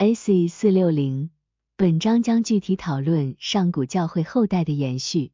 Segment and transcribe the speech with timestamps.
[0.00, 0.46] A.C.
[0.46, 1.30] 四六零，
[1.74, 5.32] 本章将具体讨论上古教会后代的延续，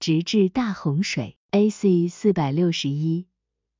[0.00, 1.36] 直至大洪水。
[1.50, 2.08] A.C.
[2.08, 3.26] 四百六十一，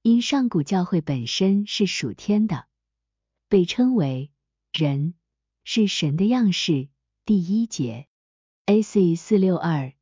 [0.02, 2.66] 因上古教会本身是属天的，
[3.48, 4.30] 被称为
[4.74, 5.14] 人，
[5.64, 6.88] 是神的样式。
[7.24, 8.06] 第一节。
[8.66, 9.16] A.C.
[9.16, 9.94] 四六二，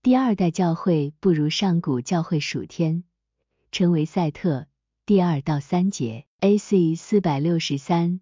[0.00, 3.04] 第二代教会不如上古教会属天，
[3.70, 4.68] 称为赛特。
[5.04, 6.24] 第二到三节。
[6.40, 6.94] A.C.
[6.94, 8.20] 四百六十三，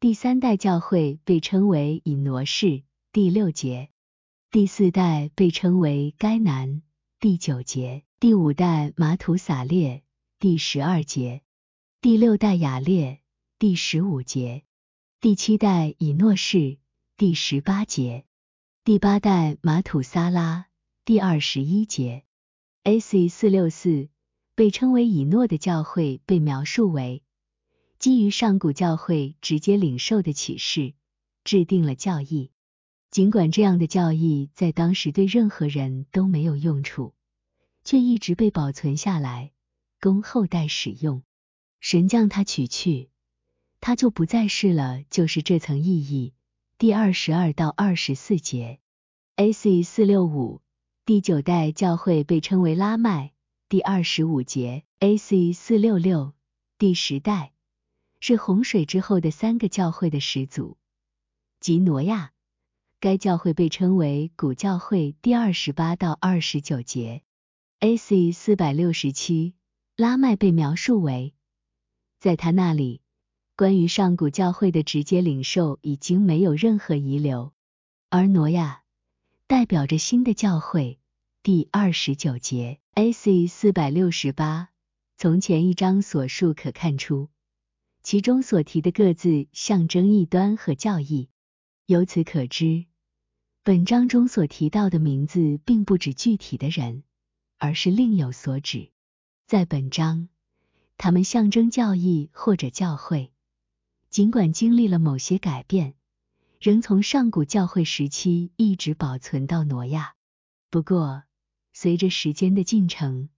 [0.00, 2.84] 第三代教会被称为以挪士。
[3.12, 3.90] 第六节。
[4.50, 6.80] 第四代被称为该南。
[7.18, 8.02] 第九节。
[8.18, 10.02] 第五代马土撒列。
[10.38, 11.42] 第十二节。
[12.00, 13.20] 第六代雅列。
[13.58, 14.64] 第十五节。
[15.20, 16.78] 第七代以诺士。
[17.18, 18.24] 第十八节。
[18.84, 20.68] 第八代马土撒拉，
[21.04, 22.24] 第二十一节
[22.84, 23.28] ，A.C.
[23.28, 24.08] 四六四
[24.54, 27.22] 被称为以诺的教会被描述为
[28.00, 30.94] 基于上古教会直接领受的启示，
[31.44, 32.50] 制定了教义。
[33.10, 37.12] 尽管这样的教义在当时对任何人都没有用处，
[37.84, 39.52] 却一直被保存下来，
[40.00, 41.22] 供后代使用。
[41.78, 43.10] 神将它取去，
[43.82, 46.32] 它就不再是了，就是这层意义。
[46.78, 48.80] 第二十二到二十四节
[49.36, 49.82] ，A.C.
[49.82, 50.62] 四六五，
[51.04, 53.32] 第九代教会被称为拉麦。
[53.68, 55.52] 第二十五节，A.C.
[55.52, 56.32] 四六六，
[56.78, 57.52] 第十代
[58.20, 60.76] 是洪水之后的三个教会的始祖，
[61.58, 62.32] 即挪亚。
[63.00, 65.16] 该教会被称为古教会。
[65.22, 67.22] 第二十八到二十九节
[67.78, 68.32] ，A.C.
[68.32, 69.54] 四百六十七，
[69.96, 71.32] 拉麦被描述为
[72.18, 73.00] 在他那里。
[73.56, 77.54] 关于上古教会的直接领受已经没有任何遗留，
[78.10, 78.82] 而挪亚
[79.46, 80.98] 代表着新的教会。
[81.42, 83.46] 第二十九节，A.C.
[83.46, 84.68] 四百六十八。
[85.16, 87.30] 从前一章所述可看出，
[88.02, 91.28] 其中所提的各自象征异端和教义。
[91.86, 92.86] 由此可知，
[93.62, 97.02] 本章中所提到的名字并不指具体的人，
[97.58, 98.90] 而是另有所指。
[99.46, 100.28] 在本章，
[100.96, 103.32] 他们象征教义或者教会。
[104.08, 105.94] 尽管经历了某些改变，
[106.60, 110.14] 仍从上古教会时期一直保存到挪亚。
[110.68, 111.24] 不过，
[111.72, 113.28] 随着时间的进程，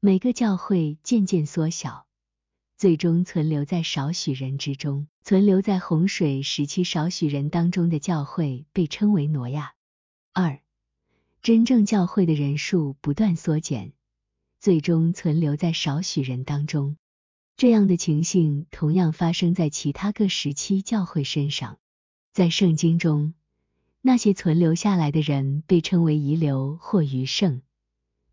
[0.00, 2.06] 每个教会渐渐缩小，
[2.80, 5.06] 最终存留在少许人之中。
[5.22, 9.74] 存留在洪水时期少许人当中的教会被称为挪亚。
[10.32, 10.60] 二，
[11.42, 13.92] 真正教会的人数不断缩减，
[14.60, 16.96] 最终存留在少许人当中。
[17.58, 21.76] 这样的情形同样发生在其他各时期教会身上。
[22.32, 23.34] 在圣经中，
[24.00, 27.60] 那些存留下来的人被称为遗留或余剩，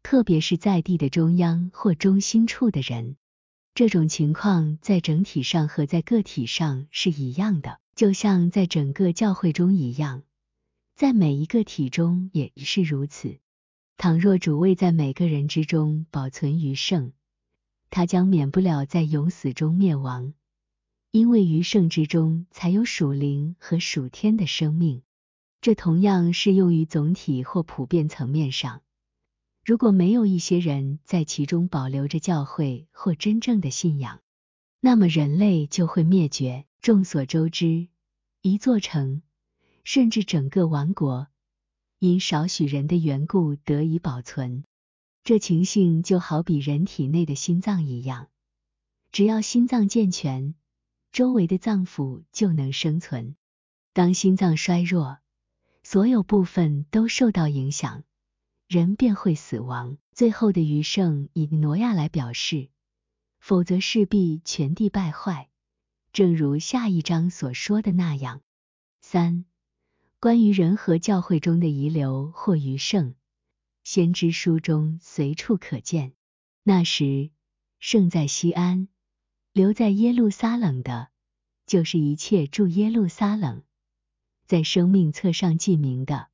[0.04, 3.18] 特别是在地的中央或中心处的人。
[3.78, 10.24] 这种情况在整体上和在个体上是一样的，就像在整个教会中一样，
[10.96, 13.38] 在每一个体中也是如此。
[13.96, 17.12] 倘若主位在每个人之中保存余剩，
[17.92, 20.34] 他将免不了在永死中灭亡，
[21.12, 25.04] 因为余剩之中才有属灵和属天的生命。
[25.62, 28.82] 这同样适用于总体或普遍层面上。
[29.68, 34.22] 如果没有一些人在其中保留着教会或真正的信仰，
[34.80, 36.64] 那么人类就会灭绝。
[36.80, 37.90] 众所周知，
[38.42, 39.24] 一座城
[39.84, 41.28] 甚至整个王国，
[42.00, 44.64] 因少许人的缘故得以保存。
[45.26, 48.30] 这情形就好比人体内的心脏一样，
[49.12, 50.56] 只要心脏健全，
[51.12, 53.36] 周围的脏腑就能生存。
[53.92, 55.18] 当心脏衰弱，
[55.84, 58.06] 所有部分都受到影响，
[58.68, 59.98] 人便会死亡。
[60.14, 62.70] 最后的余剩以挪亚来表示，
[63.40, 65.50] 否则势必全地败坏，
[66.12, 68.42] 正如下一章所说的那样。
[69.00, 69.46] 三、
[70.20, 73.16] 关于人和教会中的遗留或余剩。
[73.84, 76.12] 先知书中随处可见。
[76.64, 77.30] 那时，
[77.80, 78.90] 圣在西安，
[79.54, 81.08] 留在耶路撒冷的，
[81.66, 83.64] 就是一切住耶路撒冷，
[84.46, 86.28] 在生命册上记名的，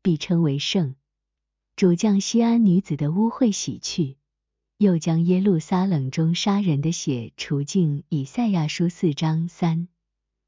[0.00, 0.94] 必称为圣。
[1.76, 4.16] 主将西安女子的污秽洗去，
[4.78, 8.04] 又将耶路撒冷中杀人的血除净。
[8.08, 9.88] 以赛亚书四章三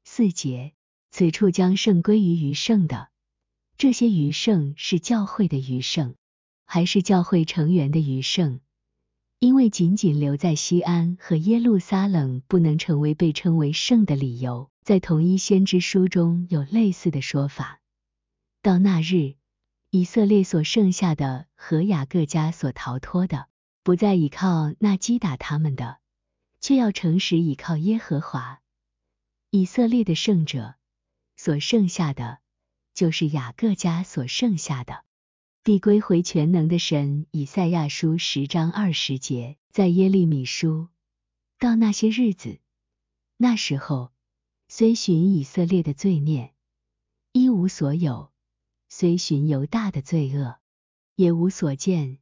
[0.05, 0.73] 四节。
[1.09, 3.09] 此处将圣归于余剩的，
[3.77, 6.15] 这些余剩是教会的余剩。
[6.65, 8.59] 还是教会成员的余剩，
[9.39, 17.79] 因为仅仅留在西安和耶路撒冷不能成为被称为圣的理由，在同一先知书中有类似的说法。
[18.61, 19.35] 到那日，
[19.89, 23.47] 以色列所剩下的和雅各家所逃脱的，
[23.83, 25.99] 不再倚靠那击打他们的，
[26.59, 28.61] 却要诚实倚靠耶和华
[29.49, 30.75] 以色列的圣者，
[31.37, 32.39] 所剩下的，
[32.93, 35.05] 就是雅各家所剩下的。
[35.63, 37.25] 必归回全能的神。
[37.31, 40.87] 以赛亚书十章二十节，在耶利米书，
[41.59, 42.59] 到那些日子，
[43.35, 44.11] 那时候，
[44.69, 46.53] 虽寻以色列的罪孽，
[47.33, 48.31] 一无所有；
[48.89, 50.57] 虽寻犹大的罪恶，
[51.15, 52.19] 也无所见。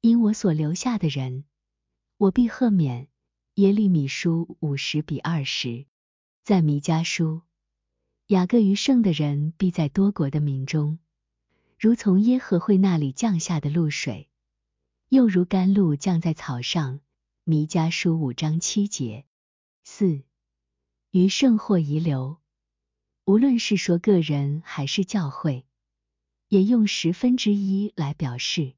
[0.00, 1.44] 因我所留下的人，
[2.18, 3.08] 我必赦免。
[3.54, 5.86] 耶利米书五十比二十，
[6.42, 7.42] 在弥迦书，
[8.26, 10.98] 雅各余剩的人必在多国的民中。
[11.78, 14.28] 如从耶和会那里降下的露水，
[15.08, 17.00] 又如甘露降在草上。
[17.44, 19.24] 弥迦书五章七节。
[19.84, 20.22] 四
[21.10, 22.38] 余圣或遗留，
[23.24, 25.64] 无论是说个人还是教会，
[26.54, 28.74] 也用十分之一来表示，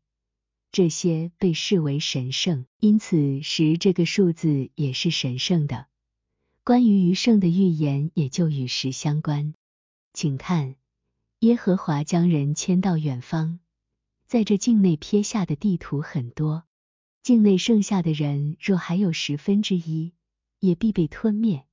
[0.73, 5.87] 这些被视为神圣，因此十这个数字也是神圣的。
[6.65, 9.53] 关于余圣的预言也就与十相关，
[10.15, 10.77] 请看。
[11.41, 13.59] 耶和华将人迁到远方，
[14.27, 16.65] 在这境内撇下的地图很多，
[17.23, 20.15] 境内剩下的人若还有十分之一，
[20.61, 21.67] 也必被吞灭。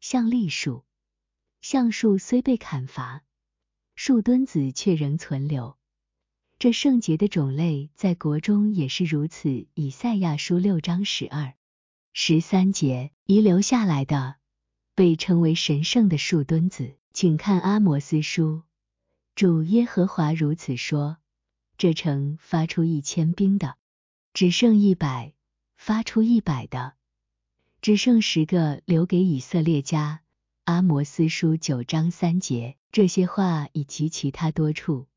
[0.00, 0.82] 像栗树，
[1.60, 3.22] 橡树虽被砍伐，
[4.02, 5.76] 树墩子却仍存留。
[6.58, 9.66] 这圣洁的种类在国中也是如此。
[9.74, 11.52] 以赛亚书六章十二、
[12.14, 14.36] 十三节遗留下来的，
[14.94, 16.96] 被称为神圣的树墩子。
[17.12, 18.62] 请看阿摩斯书。
[19.34, 21.18] 主耶和华如此说：
[21.76, 23.76] 这城发出一千兵的，
[24.32, 25.34] 只剩一百；
[25.76, 26.94] 发出一百的，
[27.82, 30.22] 只剩十个留给以色列家。
[30.70, 32.76] 阿摩斯书九章三节。
[32.92, 35.08] 这些话以及其他多处，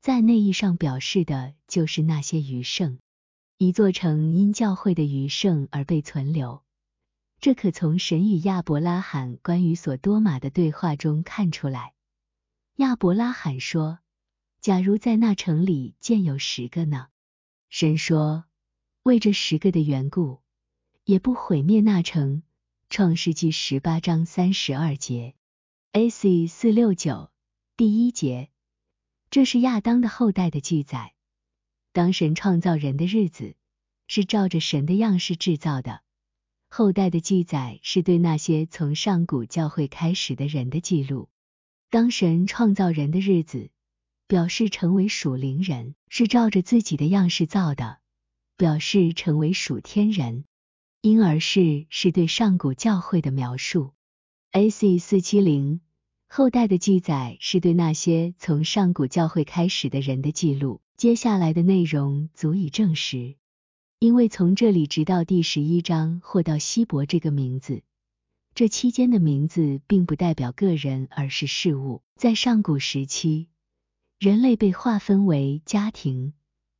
[0.00, 2.98] 在内意上表示的就是那些余剩。
[3.58, 6.62] 一座城因教会的余剩而被存留，
[7.40, 11.92] 这可从神与亚伯拉罕关于所多玛的对话中看出来。
[12.76, 13.98] 亚伯拉罕说
[14.62, 17.08] ：“假如在那城里建有十个呢？”
[17.68, 18.46] 神说
[19.04, 20.40] ：“为这十个的缘故，
[21.04, 22.42] 也不毁灭那城。”
[22.88, 25.34] 创世纪十八章三十二节。
[25.92, 26.46] A.C.
[26.46, 27.30] 四六九
[27.76, 28.48] 第一节，
[29.28, 31.12] 这是亚当的后代的记载。
[31.92, 33.56] 当神创造人的日子，
[34.06, 36.02] 是照着神的样式制造的。
[36.68, 41.28] 后代的记载是对那些从上古教会开始的人的记录。
[41.90, 43.70] 当神创造人的日子，
[44.26, 47.98] 表示成为属灵人，是照着自己的样式造的；
[48.56, 50.44] 表示成为属天人，
[51.06, 53.92] 婴儿式是对上古教会的描述。
[54.50, 54.98] A.C.
[54.98, 55.80] 四七零
[56.28, 60.80] 后代的记载是对那些从上古教会开始的人的记录。
[60.96, 63.36] 接下来的内容足以证实，
[64.00, 67.84] 因为从这里直到第十一章或到希伯这个名字。
[68.56, 72.02] 这期间的名字并不代表个人，而是事物。
[72.16, 73.46] 在上古时期，
[74.18, 76.34] 人类被划分为家庭、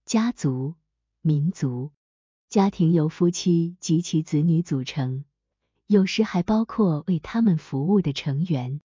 [0.05, 0.75] 家族、
[1.23, 1.93] 民族。
[2.49, 5.25] 家庭由夫妻及其子女组成，
[5.89, 8.81] 有时还包括为他们服务的成员。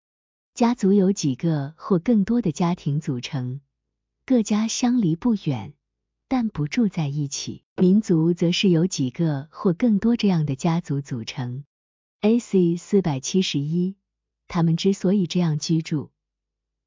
[0.56, 3.62] 家族由几个或更多的家庭组成，
[4.26, 5.74] 各家相离不远，
[6.28, 7.64] 但不住在一起。
[7.78, 11.64] 民族则是由几个或更多这样的家族组成。
[12.20, 12.78] A.C.
[12.78, 13.96] 四百七十一，
[14.48, 16.12] 他们之所以这样居住，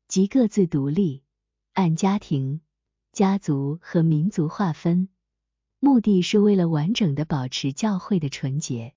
[0.09, 1.23] 即各自独立，
[1.73, 2.61] 按家庭、
[3.13, 5.09] 家族和民族划分，
[5.85, 8.95] 目的是为了完整的保持教会的纯洁。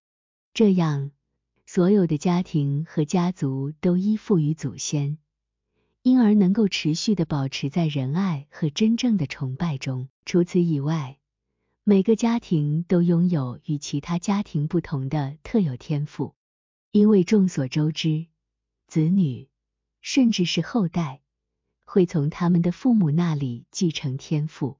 [0.54, 1.12] 这样，
[1.66, 5.18] 所有的家庭和家族都依附于祖先，
[6.02, 10.08] 因而能够持续的保持在仁爱和真正的崇拜中。
[10.24, 11.20] 除此以外，
[11.84, 16.36] 每个家庭都拥有与其他家庭不同的特有天赋，
[16.92, 18.28] 因为众所周知，
[18.88, 19.50] 子女
[20.00, 21.20] 甚至是后代
[21.84, 24.78] 会从他们的父母那里继承天赋，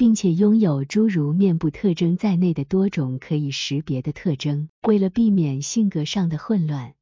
[0.00, 4.70] 并且拥有诸如面部特征在内的多种可以识别的特征。
[4.84, 6.94] 为了避免性格上的混乱，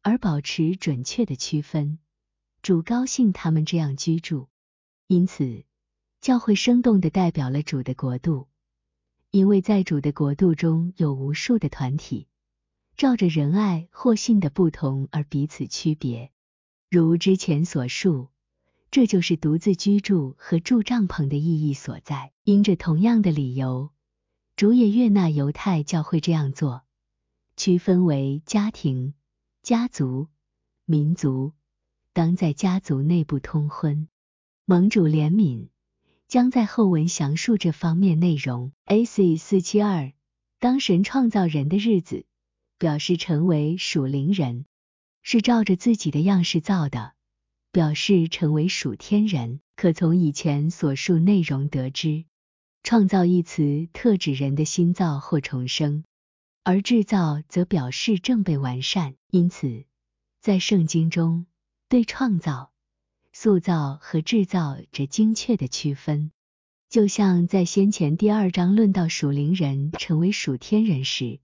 [0.00, 1.98] 而保持准确的区分，
[2.62, 4.46] 主高兴他们这样居住，
[5.08, 5.64] 因此
[6.20, 8.46] 教会生动的代表了主的国度。
[9.32, 12.28] 因为在主的国度中有无数的团体，
[12.96, 16.30] 照着仁爱或信的不同而彼此区别。
[16.88, 18.28] 如之前所述，
[18.92, 22.34] 这就是独自居住和住帐篷的意义所在。
[22.46, 23.90] 因着同样的理由，
[24.54, 26.84] 主也悦纳犹太教会这样做，
[27.56, 29.14] 区分为家庭、
[29.64, 30.28] 家族、
[30.84, 31.54] 民族，
[32.12, 34.06] 当在家族内部通婚。
[34.64, 35.70] 盟主怜悯。
[36.28, 38.70] 将在后文详述这方面内容。
[38.84, 39.36] A.C.
[39.36, 40.12] 四七二，
[40.60, 42.26] 当神创造人的日子，
[42.78, 44.66] 表示成为属灵人，
[45.22, 47.14] 是照着自己的样式造的，
[47.72, 49.58] 表示成为属天人。
[49.74, 52.24] 可从以前所述内容得知，
[52.86, 56.04] 创造一词特指人的心造或重生，
[56.62, 59.16] 而制造则表示正被完善。
[59.28, 59.86] 因此，
[60.40, 61.46] 在圣经中
[61.88, 62.70] 对创造、
[63.32, 66.30] 塑造和制造这精确的区分，
[66.88, 71.40] 就像在先前第二章论到属灵人成为属天人时，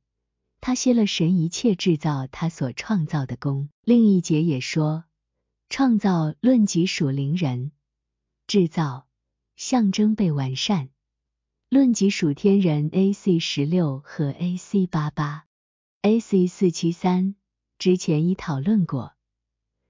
[0.61, 3.69] 他歇了神一切制造他所创造的功。
[3.83, 5.03] 另一节也说，
[5.69, 7.73] 创造论及属灵人。
[8.47, 9.09] 制造
[9.57, 10.91] 象征被完善。
[11.75, 15.47] 论及属天人 AC 十六和 AC 八八
[16.03, 17.35] ，AC 四七三
[17.79, 19.15] 之前已讨论过。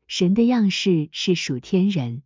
[0.06, 2.22] 神的样式是属天人，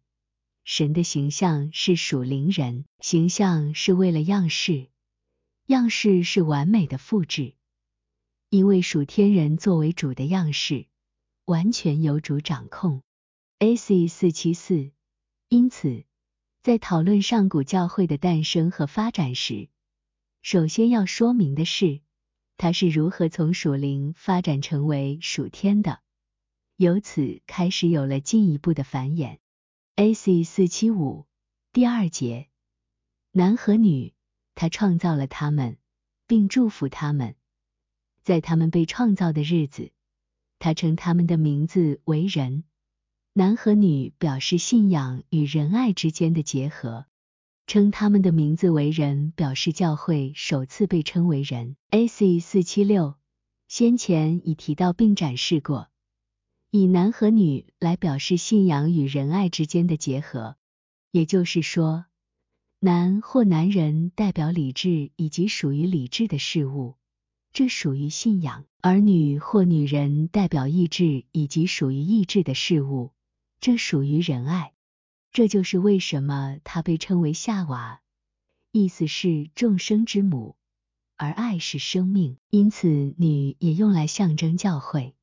[0.64, 2.84] 神的形象是属灵人。
[3.00, 4.88] 形象是为了样式，
[5.64, 7.54] 样式是完美的复制。
[8.50, 10.84] 因为属天人作为主的样式，
[11.46, 13.02] 完全由主掌控。
[13.58, 14.90] AC 四七四，
[15.48, 16.04] 因此。
[16.66, 19.68] 在讨论上古教会的诞生和发展时，
[20.42, 22.00] 首先要说明的是，
[22.56, 26.00] 它是如何从属灵发展成为属天的，
[26.74, 29.38] 由此开始有了进一步的繁衍。
[29.94, 30.42] A.C.
[30.42, 31.26] 四七五
[31.72, 32.48] 第二节，
[33.30, 34.12] 男和女，
[34.56, 35.78] 他创造了他们，
[36.26, 37.36] 并祝福他们，
[38.24, 39.92] 在他们被创造的日子，
[40.58, 42.64] 他称他们的名字为人。
[43.38, 47.04] 男和女表示信仰与仁爱之间的结合，
[47.66, 51.76] 称他们的名字为人，表示教会首次被称为人。
[51.90, 52.40] A.C.
[52.40, 53.16] 四七六
[53.68, 55.88] 先前已提到并展示过，
[56.70, 60.56] 以男和女来表示信仰与仁爱之间的结合，
[61.10, 62.06] 也就是说，
[62.80, 66.94] 男或男人代表理智以及属于理智的事物，
[67.52, 73.12] 这属于信仰；而女或女人代表意志以及属于意志的事物。
[73.60, 74.72] 这属于仁爱，
[75.32, 78.00] 这就是为什么它被称为夏娃，
[78.70, 80.56] 意思是众生之母，
[81.16, 85.14] 而爱是生命，因此女也用来象征教会。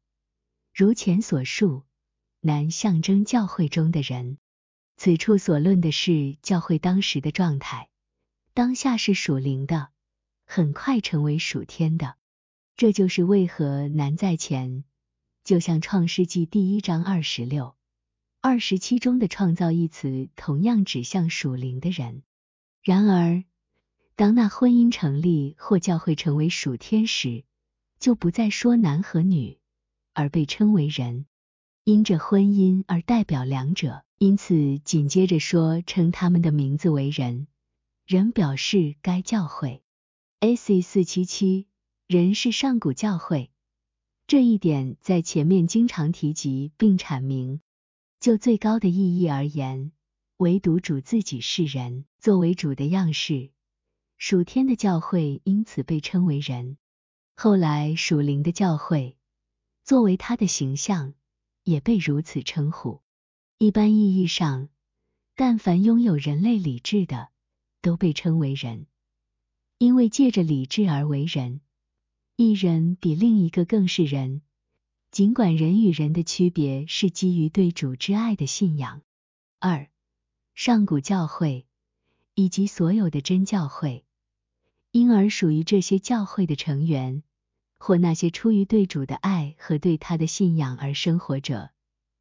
[0.73, 1.83] 如前所述，
[2.41, 4.37] 男象征教会中的人。
[4.95, 7.89] 此处所论的是教会当时的状态，
[8.53, 9.89] 当下是属灵的，
[10.45, 12.15] 很快成为属天的。
[12.75, 14.83] 这就是为何男在前，
[15.43, 17.75] 就像创世纪第一章二十六。
[18.45, 22.23] 二十七中的“创造”一词同样指向属灵的人。
[22.81, 23.45] 然而，
[24.17, 27.45] 当那婚姻成立或教会成为属天时，
[28.01, 29.59] 就不再说男和女，
[30.13, 31.25] 而被称为人，
[31.85, 34.03] 因着婚姻而代表两者。
[34.17, 37.47] 因此，紧接着说称他们的名字为人，
[38.05, 39.81] 人表示该教会。
[40.41, 40.81] A.C.
[40.81, 41.67] 四七七，
[42.07, 43.51] 人是上古教会，
[44.27, 47.61] 这一点在前面经常提及并阐明。
[48.23, 49.91] 就最高的意义而言，
[50.37, 53.51] 唯独主自己是人，作为主的样式，
[54.17, 56.77] 属天的教会因此被称为人。
[57.35, 59.17] 后来属灵的教会，
[59.83, 61.15] 作为他的形象，
[61.65, 63.01] 也被如此称呼。
[63.57, 64.69] 一般意义上，
[65.35, 67.27] 但凡拥有人类理智的，
[67.81, 68.87] 都被称为人，
[69.79, 71.59] 因为借着理智而为人，
[72.37, 74.43] 一人比另一个更是人。
[75.13, 79.03] 尽管人与人的区别是基于对主之爱的信仰。
[79.59, 79.87] 二、
[80.55, 81.67] 上古教会
[82.33, 84.05] 以及所有的真教会，
[84.89, 87.21] 因而属于这些教会的成员，
[87.77, 91.69] 或那些出于对主的爱和对他的信仰而生活者，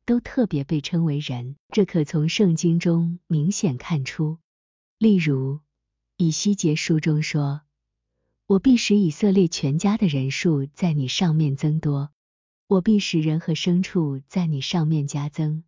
[0.04, 1.56] 都特别被称为人。
[1.70, 4.36] 这可从圣经中明显看出。
[4.98, 5.60] 例如，
[6.18, 7.62] 以西结书中说
[8.44, 12.10] ：“我必使以色列全家的人数在你上面增多。”
[12.72, 15.62] 我必使人和牲畜在你上面加增，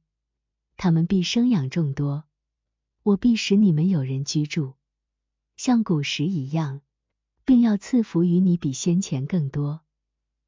[0.78, 2.24] 他们必生养众多。
[3.02, 4.72] 我必使你们有人居住，
[5.58, 6.80] 像古时一样，
[7.44, 9.82] 并要赐福于你比先前更多。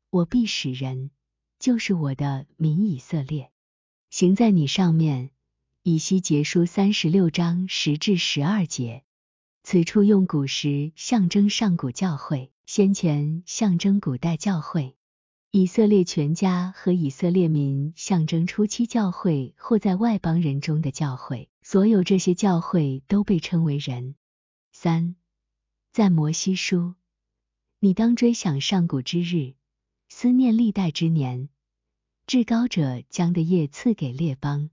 [0.09, 1.11] 我必使人，
[1.59, 3.53] 就是我的民以色列，
[4.09, 5.33] 行在你上面。
[5.83, 9.05] 以西结书三十六章十至十二节，
[9.63, 14.97] 此处用古时象征上古教会，先前象征古代教会。
[15.57, 24.17] 以色列全家和以色列民象征初期教会或在外邦人中的教会，所有这些教会都被称为人。
[24.71, 25.17] 三，
[25.95, 26.93] 在摩西书，
[27.81, 29.55] 你当追想上古之日，
[30.11, 31.49] 思念历代之年。
[32.27, 34.69] 至高者将的业赐给列邦，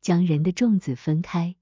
[0.00, 1.56] 将人的众子分开，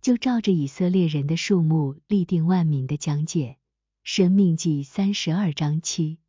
[0.00, 3.58] 就照着以色列人的数目立定万民的疆界。
[4.04, 6.20] 生命记三十二章七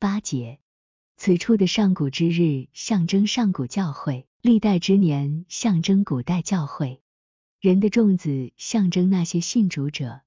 [0.00, 0.58] 八节。
[1.22, 7.02] 此处的上古之日象征上古教会，历代之年象征古代教会，
[7.60, 10.22] 人的种子象征那些信主者，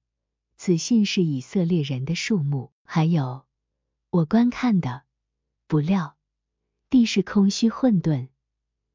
[0.56, 2.70] 此信是以色列人的数目。
[2.84, 3.44] 还有
[4.10, 5.02] 我观看的，
[5.66, 6.14] 不料
[6.90, 8.28] 地是空虚混沌；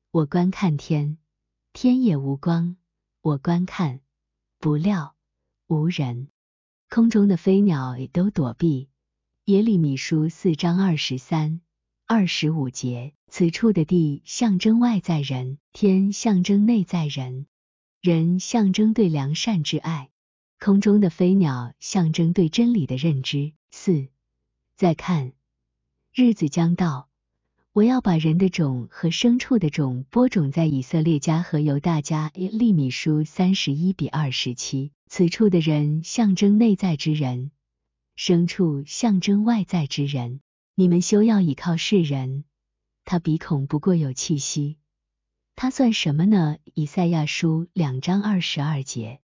[0.09, 1.17] 我观看天，
[1.73, 2.77] 天也无光；
[3.19, 3.99] 我观看，
[4.57, 5.17] 不料
[5.67, 6.29] 无人。
[6.89, 8.87] 空中的飞鸟也都躲避。
[9.43, 11.59] 耶利米书四章二十三。
[12.11, 17.45] 二十五节，此处的地象征外在人，天象征内在人，
[18.01, 20.09] 人象征对良善之爱，
[20.59, 23.53] 空中的飞鸟象征对真理的认知。
[23.69, 24.07] 四，
[24.75, 25.33] 再看，
[26.11, 27.09] 日子将到，
[27.73, 32.31] 我要把人的种和牲畜的种播种在以色列家和犹大家。
[32.33, 37.51] 利米书三十一比二十七，此处的人象征内在之人，
[38.17, 40.41] 牲畜象征外在之人。
[40.79, 42.45] 你们休要倚靠世人，
[43.03, 44.77] 他鼻孔不过有气息，
[45.57, 46.55] 他算什么呢？
[46.73, 49.19] 以赛亚书两章二十二节，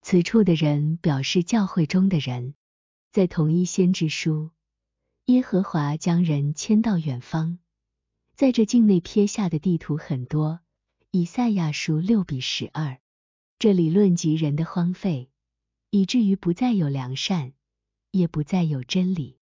[0.00, 2.54] 此处的人表示教会中的人，
[3.10, 4.52] 在同一先知书，
[5.24, 7.58] 耶和华将人迁到远方，
[8.36, 10.60] 在这境内撇下的地图很多。
[11.10, 13.00] 以赛亚书六比十二，
[13.58, 15.32] 这里论及人的荒废，
[15.90, 17.54] 以至于不再有良善，
[18.12, 19.40] 也不再有真理。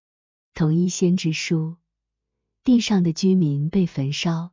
[0.54, 1.76] 同一先知书，
[2.64, 4.52] 地上的居民被焚烧，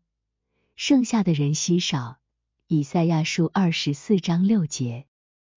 [0.76, 2.20] 剩下的人稀少。
[2.68, 5.08] 以赛亚书二十四章六节，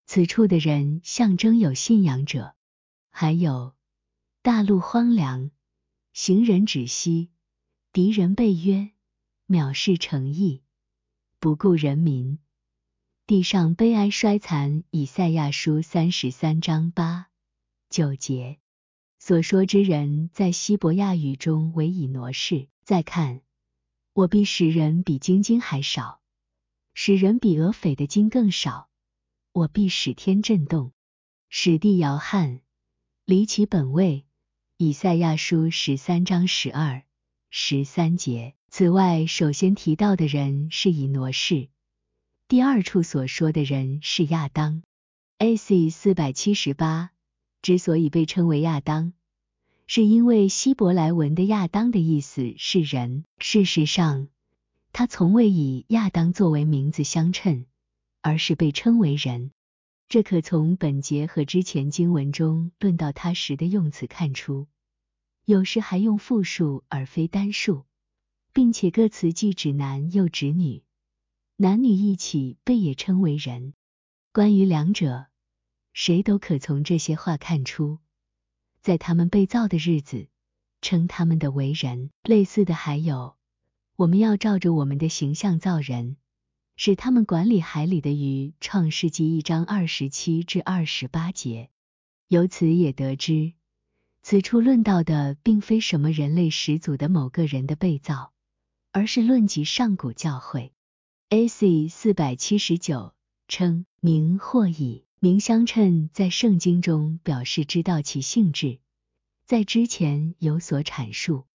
[0.05, 2.55] 此处的人象征有信仰者。
[3.09, 3.73] 还有
[4.41, 5.49] 大陆荒凉，
[6.13, 7.31] 行人止息，
[7.91, 8.91] 敌人被约，
[9.47, 10.61] 藐视诚意，
[11.39, 12.37] 不顾人民，
[13.25, 14.83] 地上悲哀衰残。
[14.91, 17.29] 以赛亚书三十三章八
[17.89, 18.59] 九节。
[19.29, 22.67] 所说之人，在希伯亚语中为以挪士。
[22.83, 23.41] 再看，
[24.13, 26.19] 我必使人比金金还少，
[26.95, 28.89] 使人比俄斐的金更少。
[29.51, 30.93] 我必使天震动，
[31.47, 32.61] 使地摇撼，
[33.23, 34.25] 离其本位。
[34.77, 37.03] 以赛亚书十三章十二、
[37.51, 38.55] 十三节。
[38.69, 41.69] 此外，首先提到的人是以挪士，
[42.47, 44.81] 第二处所说的人是亚当。
[45.37, 45.91] A.C.
[45.91, 47.11] 四百七十八
[47.61, 49.13] 之所以被称为亚当。
[49.91, 53.25] 是因为希伯来文的亚当的意思是人。
[53.39, 54.27] 事实上，
[54.93, 57.65] 他从未以亚当作为名字相称，
[58.21, 59.49] 而是被称为人。
[60.07, 64.67] 这可从本节和之前经文中论到他时的用词看出。
[65.45, 67.85] 有时还用复数而非单数，
[68.53, 70.83] 并且各词既指男又指女，
[71.55, 73.73] 男女一起被也称为人。
[74.33, 75.25] 关于两者，
[75.93, 77.97] 谁都可从这些话看出。
[78.81, 80.27] 在他们被造的日子，
[80.81, 82.11] 称他们的为人。
[82.23, 83.35] 类似的还有，
[83.95, 86.17] 我们要照着我们的形象造人，
[86.75, 88.53] 使他们管理海里的鱼。
[88.59, 91.69] 创世纪一章二十七至二十八节。
[92.27, 93.53] 由此也得知，
[94.21, 98.31] 此处论到的并非什么人类始祖的某个人的被造，
[98.91, 100.71] 而是论及上古教会。
[101.29, 101.89] A.C.
[101.89, 103.13] 四百七十九
[103.47, 105.05] 称名或以。
[105.21, 108.79] 名相称在圣经中表示知道其性质，
[109.43, 111.45] 在之前有所阐述。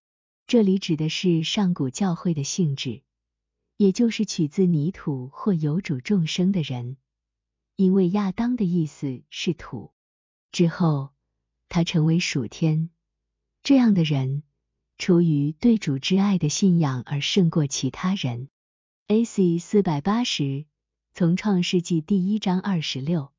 [0.47, 3.01] 这里指的是上古教会的性质，
[3.79, 6.99] 也就是取自泥土或有主众生的人。
[7.77, 9.95] 因为亚当的意思是土，
[10.53, 11.15] 之后
[11.71, 12.91] 他成为属天
[13.63, 14.43] 这样的人，
[14.99, 18.51] 出于对主之爱的信仰而胜过其他人。
[19.07, 19.59] A.C.
[19.59, 20.67] 四百八十，
[21.15, 23.34] 从创世纪第一章二十六。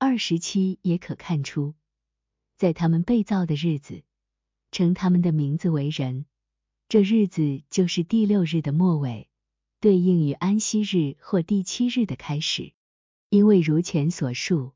[0.00, 1.74] 二十七也可看出，
[2.56, 4.04] 在他们被造的日子，
[4.70, 6.24] 称他们的名字为人。
[6.88, 9.28] 这日子就是第六日的末尾，
[9.80, 12.74] 对应于安息日或第七日的开始。
[13.28, 14.72] 因为如前所述，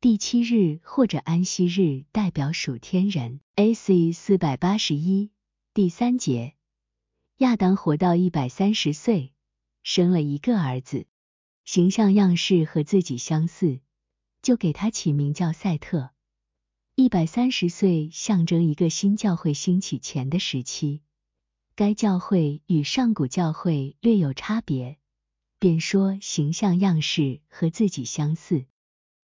[0.00, 3.40] 第七日或者安息日代表属天人。
[3.56, 4.12] A.C.
[4.12, 5.30] 四百八十一
[5.74, 6.54] 第三节，
[7.38, 9.32] 亚当活到一百三十岁，
[9.82, 11.06] 生了一个儿子，
[11.64, 13.80] 形象样式和自己相似。
[14.42, 16.10] 就给他起名叫赛特。
[16.94, 21.00] 一百三十岁象征一个新教会兴起前的时期，
[21.74, 24.98] 该教会与上古教会略有差别，
[25.58, 28.66] 便说形象样式和自己相似。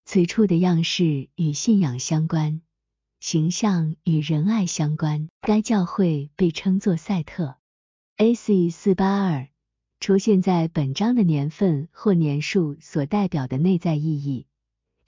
[0.06, 2.62] 此处的样式与信仰相关，
[3.20, 5.28] 形象与仁爱相关。
[5.42, 7.56] 该教会被称作赛特。
[8.16, 8.70] A.C.
[8.70, 9.48] 四八二
[10.00, 14.46] 出现在本章的年份或年数所代表的内在意义。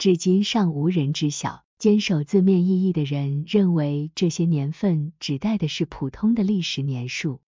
[0.01, 1.63] 至今尚无人知晓。
[1.79, 7.43] 坚守字面意义的人认为这些年份指代的是普通的历史年数，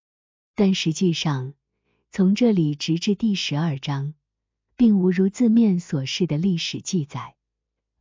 [0.54, 1.54] 但实际上，
[2.10, 4.12] 从这里直至第十二章，
[4.76, 7.36] 并无如字面所示的历史记载，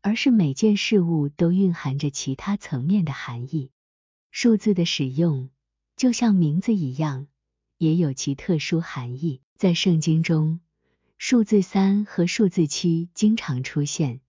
[0.02, 3.72] 而是每件事物都蕴含着其他层面的含义。
[4.32, 5.50] 数字的使用，
[5.96, 7.28] 就像名字一样，
[7.78, 9.40] 也有其特殊含义。
[9.56, 10.60] 在圣经中，
[11.18, 14.20] 数字三和数字七经常出现，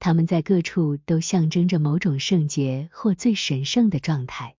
[0.00, 4.56] 它们在各处都象征着某种圣洁或最神圣的状态。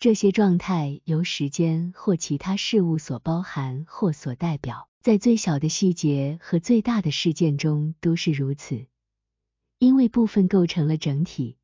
[0.00, 8.86] 这些状态由时间或其他事物所包含或所代表，在最小的细节和最大的事件中都是如此。
[9.78, 11.56] 因为部分构成了整体，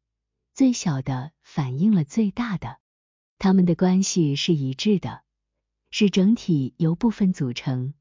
[0.54, 2.78] 最小的反映了最大的，
[3.38, 5.22] 它们的关系是一致的，
[5.90, 7.94] 是整体由部分组成，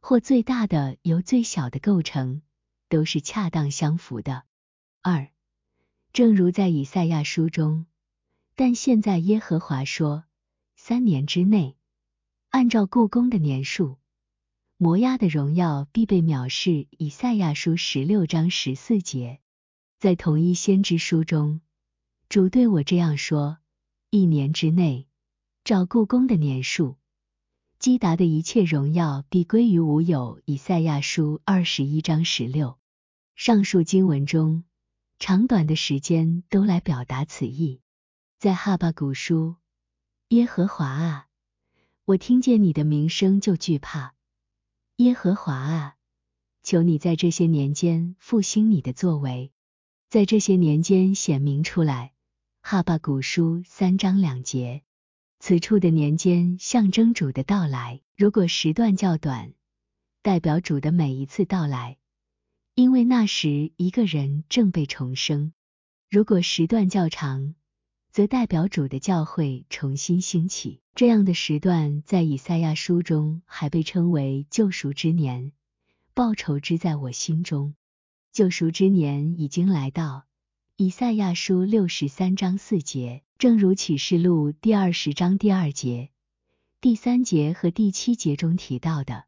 [0.00, 2.40] 或最大的由最小的构成，
[2.88, 4.44] 都是恰当相符的。
[5.02, 5.28] 二，
[6.12, 7.86] 正如在以赛亚书中。
[8.58, 10.24] 但现在耶和华说，
[10.76, 11.76] 三年之内，
[12.48, 13.98] 按照故宫的年数，
[14.78, 16.88] 摩押的荣耀必被藐视。
[16.90, 19.40] 以赛亚书十六章十四节，
[19.98, 21.60] 在同一先知书中，
[22.30, 23.58] 主对我这样说：
[24.08, 25.06] 一年之内，
[25.62, 26.96] 照故宫的年数，
[27.86, 30.40] 基达的一切荣耀必归于无有。
[30.44, 32.80] 以赛亚书二十一章十六，
[33.36, 34.64] 上述经文中，
[35.20, 37.80] 长短的时间都来表达此意。
[38.40, 39.54] 在哈巴古书，
[40.30, 41.26] 耶和华啊，
[42.04, 44.16] 我听见你的名声就惧怕。
[44.96, 45.94] 耶和华啊，
[46.64, 49.52] 求你在这些年间复兴你的作为，
[50.08, 52.12] 在这些年间显明出来。
[52.62, 54.82] 哈巴古书三章两节，
[55.38, 58.00] 此处的年间象征主的到来。
[58.16, 59.52] 如果时段较短，
[60.22, 61.98] 代表主的每一次到来，
[62.74, 65.52] 因为那时一个人正被重生；
[66.10, 67.54] 如果时段较长，
[68.10, 75.52] 则代表主的教会重新兴起，这样的时段在以赛亚书中还被称为救赎之年。
[76.14, 77.74] 报仇之在我心中，
[78.32, 80.24] 救赎之年已经来到。
[80.78, 86.10] 以赛亚书六十三章四节，正如启示录第二十章第二节、
[86.82, 89.24] 第三节和第七节中提到的，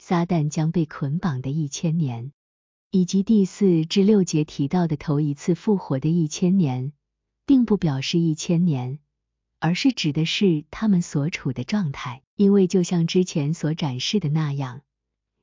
[0.00, 2.32] 撒旦将被捆绑的一千年，
[2.90, 6.92] 以及第四至六节提到的头一次复活的一千年。
[7.46, 8.98] 并不表示一千年，
[9.60, 12.22] 而是指的是他们所处的状态。
[12.34, 14.82] 因为就像之前所展示的那样，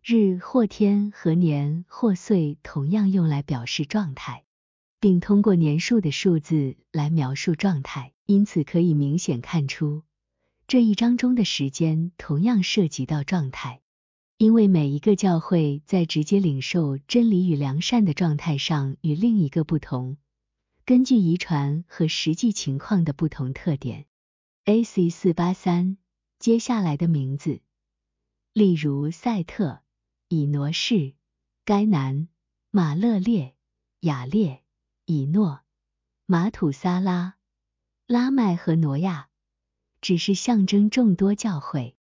[0.04, 4.44] 日或天和年或岁同样用来表示状态，
[5.00, 8.14] 并通过年数的数字来描述状态。
[8.26, 10.04] 因此可以明显看出，
[10.68, 13.82] 这一章中的时间同样涉及到状态。
[14.38, 20.18] 因为每一个教会在直接领受真理与良善的状态上与另一个不同。
[20.86, 24.06] 根据遗传和实际情况的不同特点
[24.66, 25.98] ，AC 四八三
[26.38, 27.62] 接下来的名字，
[28.54, 29.82] 例如赛特、
[30.28, 31.16] 以挪士、
[31.66, 32.30] 该南、
[32.72, 33.56] 马勒列、
[34.00, 34.64] 雅列、
[35.12, 35.62] 以诺、
[36.28, 37.36] 马土撒拉、
[38.06, 39.28] 拉麦和挪亚，
[40.02, 41.96] 只是象征众多教会，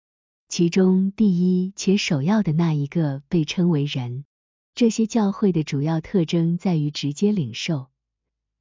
[0.47, 4.25] 其中第一且首要的那一个被称为人。
[4.73, 7.91] 这些教会的主要特征在于直接领受。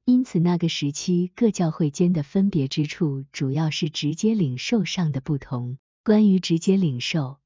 [0.03, 5.79] 因此，那个时期各教会间的分别之处，主要是直接领受上的不同。
[6.03, 7.39] 关于直接领受，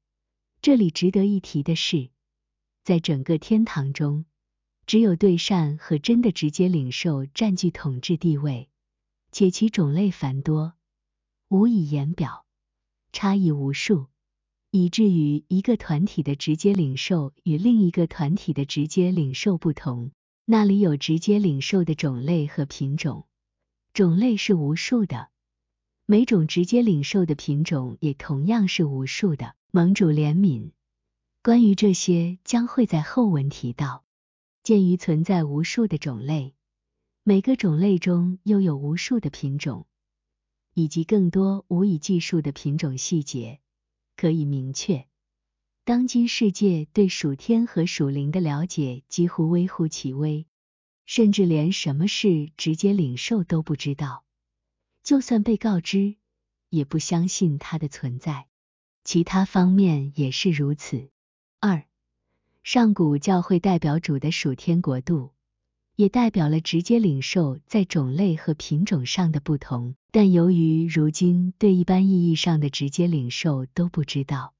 [0.60, 2.10] 这里值得一提的是，
[2.84, 4.26] 在整个天堂中，
[4.90, 8.68] 只有对善和真的直接领受占据统治地位，
[9.30, 10.72] 且其种类繁多，
[11.48, 12.44] 无以言表，
[13.12, 14.08] 差异无数，
[14.72, 20.10] 以至于一个团体的直接领受与另一个团体的直接领受不同。
[20.44, 23.26] 那里有直接领受的种类和品种，
[23.92, 25.28] 种类是无数的，
[26.04, 29.54] 每种直接领受的品种也同样是无数的。
[29.70, 30.72] 盟主怜悯，
[31.44, 34.02] 关于这些将会在后文提到。
[34.70, 36.54] 鉴于存在无数的种类，
[37.24, 39.88] 每个种类中又有无数的品种，
[40.74, 43.58] 以及更多无以计数的品种细节，
[44.16, 45.08] 可以明确。
[45.82, 50.46] 当今世界对属天和属灵的了解几乎微乎其微，
[51.04, 54.24] 甚至连什么是直接领受都不知道。
[55.02, 56.14] 就算被告知，
[56.68, 58.46] 也不相信它的存在。
[59.02, 61.10] 其他方面也是如此。
[61.58, 61.88] 二，
[62.62, 65.30] 上古教会代表主的属天国度，
[65.96, 69.94] 也代表了直接领受在种类和品种上的不同。
[70.12, 74.52] 但由于如今对一般意义上的直接领受都不知道。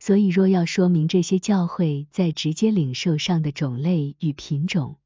[0.00, 4.96] 所以，若要说明这些教会在直接领受上的种类与品种，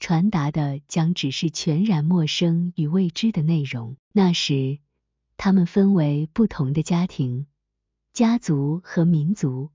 [0.00, 3.96] 传达的将只是全然陌生与未知的内容。
[4.10, 4.78] 那时，
[5.36, 7.46] 他们分为不同的家庭、
[8.14, 9.70] 家族和民族，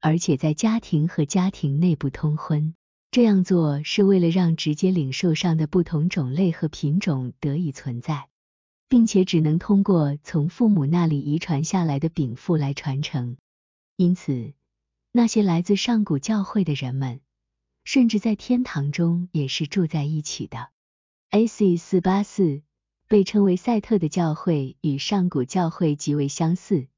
[0.00, 2.74] 而且在家庭和家庭内部通婚。
[3.10, 8.28] 这样做是为了让直接领受上的不同种类和品种得以存在，
[8.86, 13.38] 并且只能通过从父母那里遗传下来的禀赋来传承。
[13.96, 14.52] 因此，
[15.10, 17.20] 那些来自上古教会的人们，
[17.82, 20.68] 甚至在天堂中也是住在一起的。
[21.30, 21.78] A.C.
[21.78, 22.60] 四八四
[23.08, 26.88] 被称为赛特的教会与上古教会极为相似，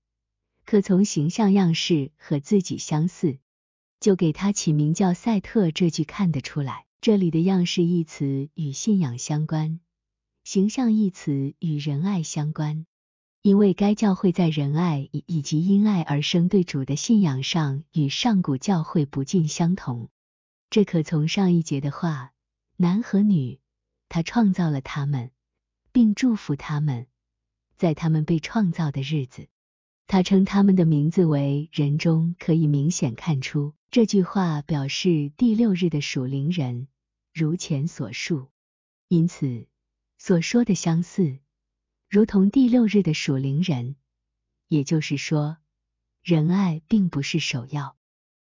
[0.71, 3.39] 可从形象样式和自己相似。
[3.99, 6.87] 就给他起名叫赛特，这句看得出来。
[7.01, 9.81] 这里的样式一词与信仰相关，
[10.45, 12.87] 形象一词与仁爱相关，
[13.43, 20.09] 因为该教会在仁爱以及因爱而生对主的信仰上与上古教会不尽相同。
[20.71, 22.31] 这可从上一节的话，
[22.77, 23.59] 男和女，
[24.09, 25.33] 他创造了他们，
[25.91, 27.09] 并祝福他们，
[27.77, 29.49] 在他们被创造的日子。
[30.11, 36.89] 他称他们的名字为人中，可以明显看出这句话表示第六日的属灵人，
[37.33, 38.49] 如前所述。
[39.07, 39.69] 因此
[40.19, 41.39] 所说的相似，
[42.09, 43.95] 如同第六日的属灵人，
[44.67, 45.59] 也就是说，
[46.25, 47.97] 仁爱并不是首要，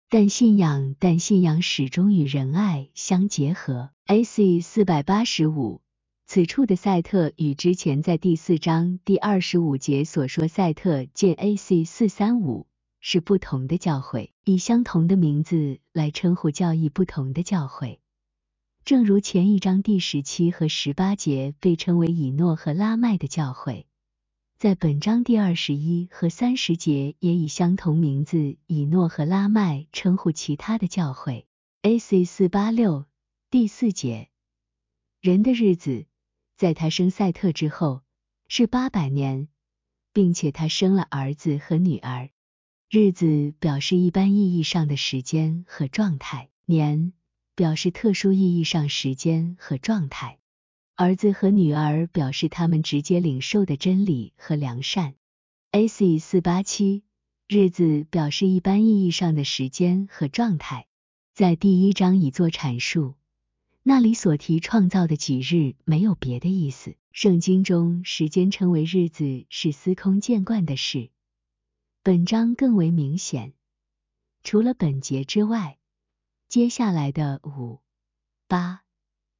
[0.09, 3.91] 但信仰，但信仰始终与仁爱相结合。
[4.07, 4.61] A.C.
[4.61, 5.83] 四百八十五。
[6.31, 11.85] 此处的赛特与之前在第四章第二十五节所说赛特见 A.C.
[11.85, 12.67] 四三五
[12.99, 17.99] 是不同的教会，以相同的名字来称呼教义不同的教会，
[18.85, 23.87] 正如前一章第十七和十八节被称为以诺和拉麦的教会，
[24.59, 31.47] 在本章第二十一和三十节也以相同名字以诺和拉麦称呼其他的教会。
[31.81, 32.23] A.C.
[32.23, 33.07] 四八六
[33.49, 34.29] 第四节
[35.21, 36.05] 人的日子。
[36.59, 38.01] 在他生赛特之后
[38.49, 39.47] 是八百年，
[40.11, 42.31] 并且他生了儿子和女儿。
[42.89, 47.13] 日子表示一般意义上的时间和状态，年
[47.55, 50.37] 表示特殊意义上时间和状态。
[50.95, 55.15] 儿子和女儿表示他们直接领受的真理和良善。
[55.71, 56.19] A.C.
[56.19, 57.03] 四八七
[57.47, 60.87] 日子表示一般意义上的时间和状态，
[61.33, 63.15] 在第一章已做阐述。
[63.89, 66.95] 那里所提创造的几日没有别的意思。
[67.11, 71.09] 圣经中时间称为日子是司空见惯的事，
[72.03, 73.55] 本章更为明显。
[74.43, 75.79] 除了本节之外，
[76.47, 77.79] 接下来的五、
[78.47, 78.83] 八、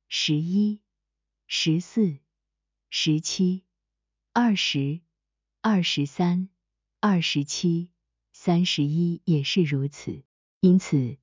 [0.07, 0.81] 十一、
[1.45, 2.17] 十四、
[2.89, 3.61] 十七、
[4.33, 5.01] 二十、
[5.61, 6.49] 二十三、
[6.99, 7.91] 二十七、
[8.33, 10.23] 三十一也是如此。
[10.59, 11.19] 因此。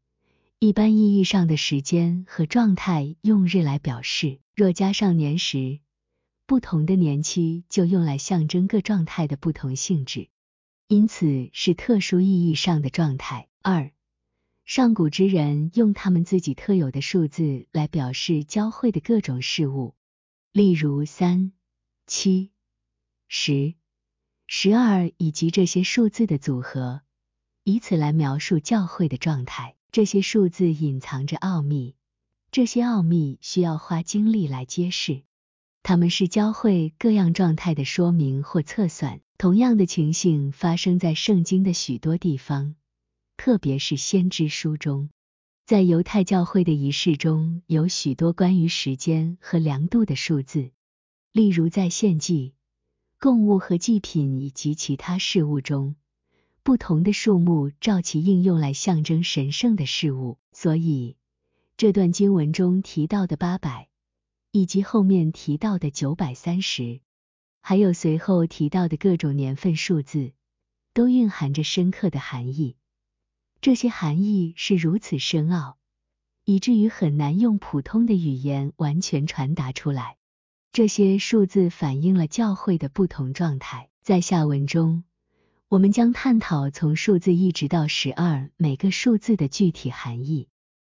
[0.58, 5.80] 一般意义上的时间和状态用日来表示，若加上年时，
[6.46, 10.30] 不同的年期就用来象征各状态的不同性质，
[10.88, 13.48] 因此是特殊意义上的状态。
[13.60, 13.92] 二，
[14.64, 19.94] 上古之人用他们自己特有的数字来表示交汇的各种事物，
[20.52, 21.52] 例如三、
[22.06, 22.50] 七、
[23.28, 23.74] 十、
[24.46, 27.02] 十二以及这些数字的组合，
[27.62, 29.75] 以此来描述教会的状态。
[29.96, 31.94] 这些数字隐藏着奥秘，
[32.50, 35.22] 这些奥秘需要花精力来揭示。
[35.82, 39.22] 它们是教会各样状态的说明或测算。
[39.38, 42.74] 同样的情形发生在圣经的许多地方，
[43.38, 45.08] 特别是先知书中。
[45.64, 50.72] 在犹太教会的仪式中有许多关于时间和量度的数字，
[51.32, 52.52] 例如在献祭、
[53.18, 55.96] 供物和祭品以及其他事物中。
[56.66, 61.16] 不同的数目照其应用来象征神圣的事物，所以
[61.76, 63.86] 这段经文中提到的八百，
[64.50, 67.00] 以及后面提到的九百三十，
[67.60, 70.32] 还有随后提到的各种年份数字，
[70.92, 72.74] 都蕴含着深刻的含义。
[73.60, 75.76] 这些含义是如此深奥，
[76.44, 80.16] 以至于很难用普通的语言完全传达出来。
[80.72, 85.04] 这些数字反映了教会的不同状态，在下文中。
[85.68, 90.46] 我们将探讨从数字一直到十二每个数字的具体含义，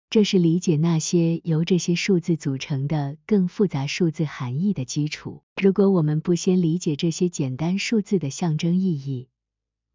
[0.09, 5.43] 这是理解那些由这些数字组成的更复杂数字含义的基础。
[5.61, 9.29] 如果我们不先理解这些简单数字的象征意义，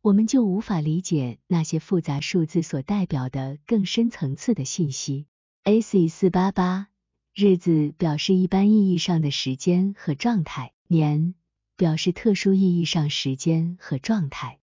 [0.01, 5.27] 我们就无法理解那些复杂数字所代表的更深层次的信息。
[5.65, 6.07] A.C.
[6.07, 6.87] 四八八
[7.35, 11.35] 日子表示一般意义上的时间和状态，年
[11.77, 14.61] 表示特殊意义上时间和状态。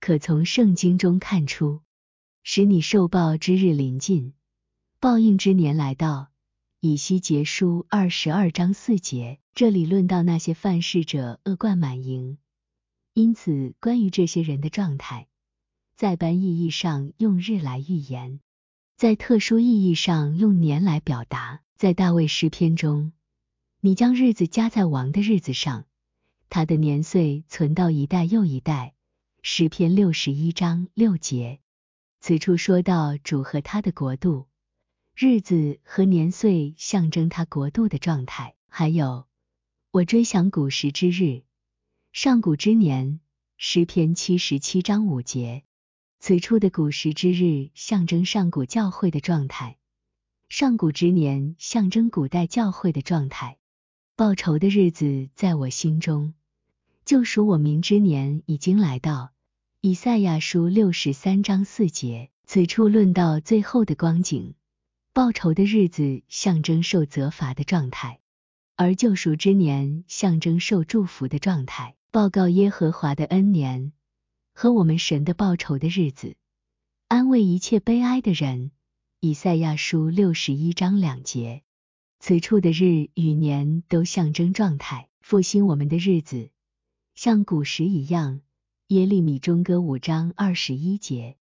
[0.00, 1.82] 可从圣经中看出，
[2.42, 4.32] 使你受报之日临近，
[4.98, 6.30] 报应之年来到，
[6.80, 12.38] 以西结书二十二章四节，这里论到那些犯事者恶贯满盈，
[13.12, 15.28] 因此关于这些人的状态，
[15.96, 18.40] 在般意义上用日来预言，
[18.96, 21.60] 在特殊意义上用年来表达。
[21.76, 23.12] 在大卫诗篇中，
[23.80, 25.86] 你将日子加在王的日子上，
[26.50, 28.94] 他的年岁存到一代又一代。
[29.42, 31.60] 诗篇六十一章六节，
[32.20, 34.48] 此处说到主和他的国度。
[35.16, 39.26] 日子和年岁象征他国度的状态，还有
[39.90, 41.42] 我追想古时之日，
[42.12, 43.20] 上古之年。
[43.62, 45.64] 诗篇七十七章五节，
[46.18, 49.76] 此处的古时之日象征上古教会的状态，
[50.48, 53.58] 上古之年象征古代教会的状态。
[54.16, 56.32] 报仇的日子在我心中，
[57.10, 59.32] 救赎我民之年已经来到。
[59.80, 64.54] 以赛亚书六十三章四节，此处论到最后的光景。
[65.12, 68.20] 报仇的日子象征受责罚的状态，
[68.76, 71.96] 而救赎之年象征受祝福的状态。
[72.12, 73.90] 报告耶和华的恩年
[74.54, 76.36] 和我们神的报仇的日子，
[77.08, 78.70] 安慰一切悲哀的人。
[79.18, 81.64] 以赛亚书六十一章两节，
[82.20, 86.50] 此处的日与年都象征状态，复兴我们的日子，
[87.22, 88.40] 像古时一样。
[88.86, 91.36] 耶利米中歌五章二十一节，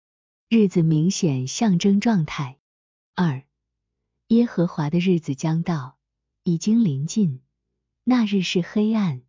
[0.47, 2.57] 日子明显象征状态。
[3.13, 3.43] 二。
[4.29, 5.97] 耶和华的日子将到，
[6.45, 7.41] 已经临近。
[8.05, 9.23] 那日是黑暗、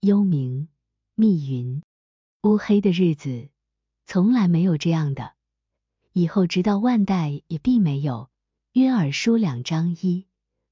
[0.00, 0.68] 幽冥、
[1.16, 1.82] 密云、
[2.44, 3.48] 乌黑的日子，
[4.06, 5.34] 从来没有这样的，
[6.12, 8.30] 以后直到万代也必没有。
[8.70, 10.28] 约珥书两章一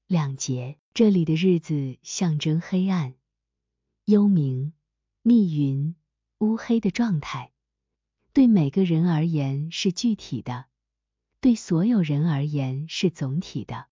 [0.07, 3.15] 两节，这里的日子象征黑暗、
[4.05, 4.71] 幽冥、
[5.27, 5.93] 密云、
[6.37, 7.51] 乌黑的状态，
[8.31, 10.67] 对每个人而言是具体的。
[11.41, 13.87] 对所有人而言是总体的。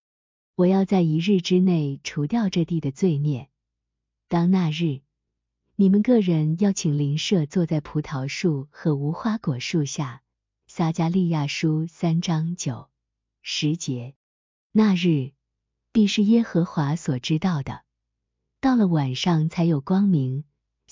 [0.56, 3.50] 我要在一日之内除掉这地的罪孽。
[4.30, 5.02] 当那日，
[5.76, 10.22] 你们个人要请邻舍坐在葡萄树和无花果树下。
[10.68, 12.88] 撒加利亚书三章九
[13.42, 14.16] 十节。
[14.72, 15.34] 那日
[15.92, 17.84] 必是耶和华所知道的。
[18.62, 20.46] 到了晚上才有光明。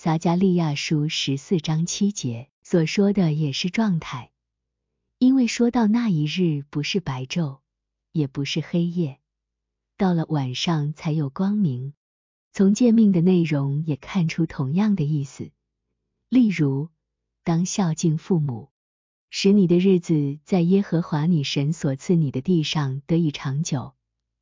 [0.03, 4.31] 撒加利亚书十四章七节所说的也是状态。
[5.17, 7.59] 因为说到那一日不是白昼，
[8.11, 9.21] 也不是黑夜，
[9.95, 11.93] 到了晚上才有光明。
[12.51, 15.51] 从诫命的内容也看出同样的意思。
[16.27, 16.89] 例如，
[17.45, 18.71] 当孝敬父母，
[19.29, 23.93] 使你的日子在耶和华你神所赐你的地上得以长久。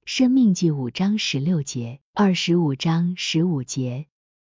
[0.06, 4.08] 生命记五章十六节，二十五章十五节。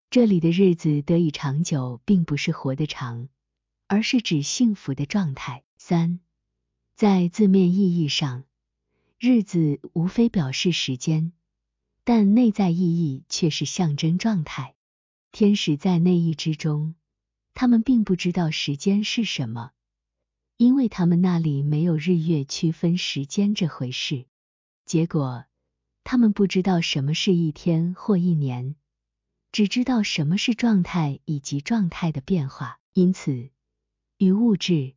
[0.09, 3.29] 这里的日子得以长久，并不是活得长，
[3.87, 5.65] 而是指幸福的状态。
[5.77, 6.21] 三，
[6.95, 8.45] 在字面意义上，
[9.19, 11.33] 日子无非表示时间，
[12.05, 14.75] 但内在意义却是象征状态。
[15.33, 16.95] 天使在内意之中，
[17.53, 19.73] 他们并不知道时间是什么，
[20.57, 24.25] 因为他们那里没有日月区分时间这回事。
[24.87, 25.45] 结果，
[26.05, 28.77] 他们不知道什么是一天或一年，
[29.57, 32.79] 只知道什么是状态以及状态的变化。
[32.93, 33.49] 因此，
[34.19, 34.93] 与物质。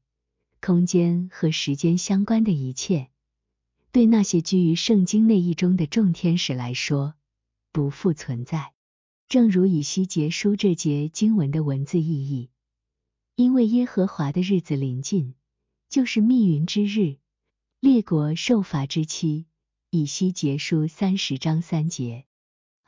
[0.60, 3.10] 空间和时间相关的一切，
[3.93, 7.13] 对那些居于圣经内义中的众天使来说，
[7.72, 8.74] 不复存在。
[9.30, 12.50] 正如以西结书这节经文的文字意义，
[13.36, 15.36] 因为耶和华的日子临近，
[15.88, 17.15] 就是密云之日，
[17.80, 19.45] 列国受罚之期。
[19.89, 22.26] 以西结书三十章三节，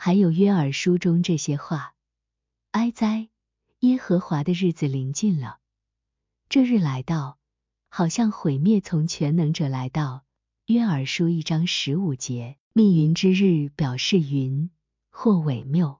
[0.03, 1.93] 还有约珥书中这些话：
[2.71, 3.29] 哀哉，
[3.81, 5.59] 耶和华的日子临近了，
[6.49, 7.37] 这日来到。
[7.87, 10.23] 好像毁灭从全能者来到。
[10.65, 14.71] 约珥书一章十五节，密云之日表示云
[15.11, 15.99] 或伪谬，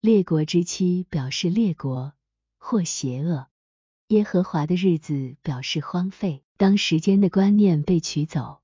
[0.00, 2.14] 列国之期表示列国
[2.58, 3.46] 或邪恶。
[4.08, 6.42] 耶和华的日子表示荒废。
[6.56, 8.60] 当时间的观念被取走，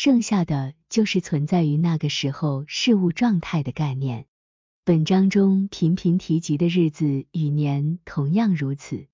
[0.00, 4.26] 剩下的就是存在于那个时候事物状态的概念。
[4.84, 9.08] 本章中频频提及的日子与年同样如此。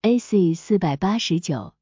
[0.00, 0.54] A.C.
[0.54, 1.74] 四百八十九。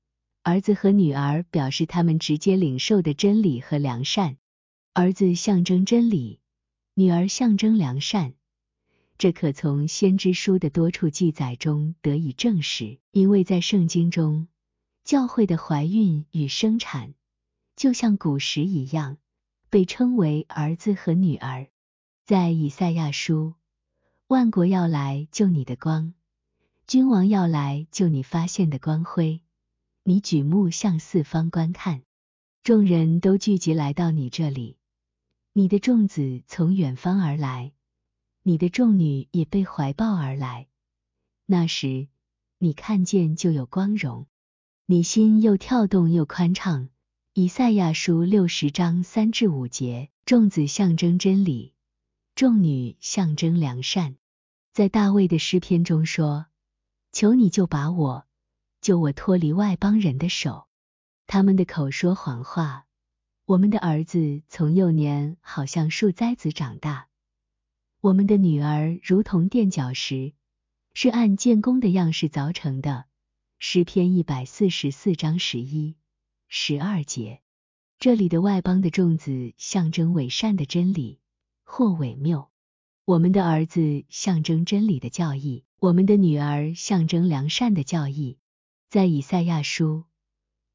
[0.42, 4.36] 儿子和女儿表示他们直接领受的真理和良善，
[4.94, 6.40] 儿子象征真理，
[6.94, 8.34] 女儿象征良善。
[9.16, 14.48] 这可从先知书的多处记载中得以证实，因为在圣经中，
[15.04, 17.14] 教会的怀孕与生产
[17.80, 19.16] 就像古时一样，
[19.70, 21.68] 被称为儿子和女儿。
[22.26, 23.54] 在以赛亚书，
[24.26, 26.12] 万国要来救你的光，
[26.86, 29.40] 君王要来救你发现的光辉。
[30.02, 32.02] 你举目向四方观看，
[32.62, 34.76] 众人都聚集来到你这里，
[35.54, 37.72] 你的众子从远方而来，
[38.42, 40.66] 你的众女也被怀抱而来。
[41.46, 42.08] 那时，
[42.58, 44.26] 你看见就有光荣，
[44.84, 46.90] 你心又跳动又宽敞。
[47.32, 51.74] 以赛亚书六十章三至五节，众子象征真理，
[52.34, 54.16] 众女象征良善。
[54.72, 56.46] 在大卫的诗篇中说
[57.12, 58.26] ：“求你就把我
[58.80, 60.66] 救我脱离外邦人的手，
[61.28, 62.86] 他们的口说谎话。
[63.44, 67.06] 我们的儿子从幼年好像树栽子长大，
[68.00, 70.32] 我们的女儿如同垫脚石，
[70.94, 73.04] 是按建功的样式凿成的。”
[73.60, 75.94] 诗篇一百四十四章十一。
[76.52, 77.40] 十二节，
[78.00, 81.20] 这里的外邦的众子象征伪善的真理
[81.62, 82.50] 或伪谬，
[83.04, 88.36] 我们的儿子象征真理的教义，我们的女儿象征良善的教义。
[88.88, 90.06] 在以赛亚书，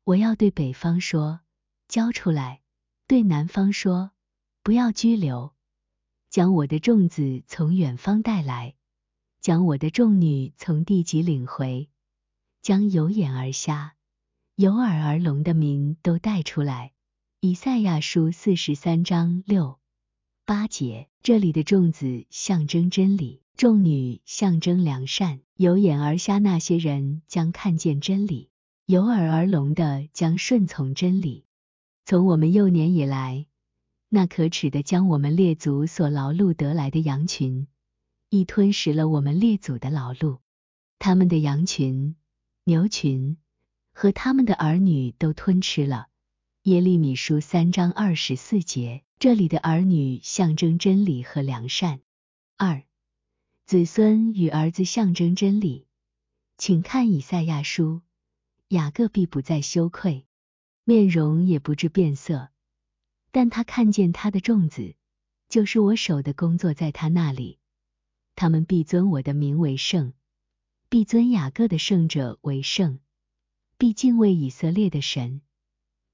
[0.05, 1.41] 我要对北方说，
[1.89, 2.61] 交出来；
[3.05, 4.11] 对南方说，
[4.63, 5.53] 不要拘留。
[6.29, 8.75] 将我的众子从远方带来，
[9.41, 11.89] 将我的众女从地极领回，
[12.61, 13.91] 将有眼而瞎。
[14.57, 16.93] 有耳而聋的民都带出来。
[17.41, 19.79] 以赛亚书四十三章六
[20.45, 25.41] 八节，这里的众子象征真理，众女象征良善。
[25.57, 28.49] 有眼而瞎那些人将看见真理，
[28.85, 31.43] 有耳而聋的将顺从真理。
[32.05, 33.47] 从我们幼年以来，
[34.07, 37.67] 那可耻的将我们列祖所劳碌得来的羊群，
[38.29, 40.37] 已吞食了我们列祖的劳碌。
[40.97, 42.15] 他们的羊群、
[42.63, 43.35] 牛群。
[43.97, 46.07] 和他们的儿女都吞吃了。
[46.63, 52.01] 耶利米书三章二十四节，这里的儿女象征真理和良善。
[52.57, 52.83] 二，
[53.65, 55.87] 子孙与儿子象征真理。
[56.57, 58.01] 请看以赛亚书，
[58.67, 60.25] 雅各必不再羞愧，
[60.83, 62.49] 面容也不致变色。
[63.31, 64.95] 但他看见他的众子，
[65.47, 67.59] 就是我手的工作，在他那里，
[68.35, 70.11] 他们必尊我的名为圣，
[70.89, 72.99] 必尊雅各的圣者为圣。
[73.77, 75.41] 必敬畏以色列的神，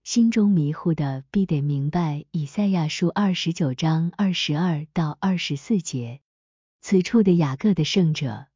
[0.03, 6.22] 心中迷糊的必得明白以赛亚书二十九章二十二到二十四节。
[6.82, 8.47] 此处的雅各的圣者，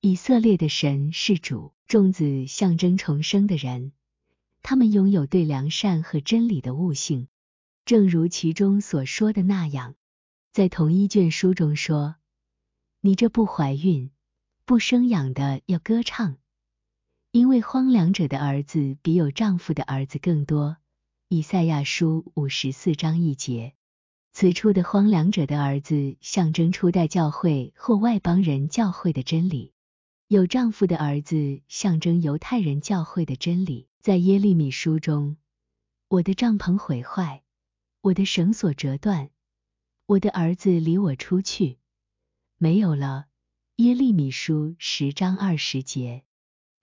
[0.00, 3.92] 以色列的神是主，众子象征重生的人，
[4.62, 7.28] 他们拥有对良善和真理的悟性，
[7.84, 9.96] 正如其中所说的那样，
[10.50, 12.16] 在同一卷书中说
[13.02, 14.10] ：“你这不怀孕、
[14.64, 16.38] 不生养的要歌唱。”
[17.36, 20.78] 因为荒凉者的儿子比有丈夫的儿子更多。
[21.28, 23.74] 以赛亚书五十四章一节，
[24.32, 29.74] 此处的荒凉者的儿子象征初代教会或外邦人教会的真理，
[30.28, 33.86] 有丈夫的儿子象征犹太人教会的真理。
[34.00, 35.36] 在耶利米书中，
[36.08, 37.42] 我的帐篷毁坏，
[38.00, 39.28] 我的绳索折断，
[40.06, 41.76] 我的儿子离我出去，
[42.56, 43.26] 没有了。
[43.76, 46.22] 耶利米书十章二十节。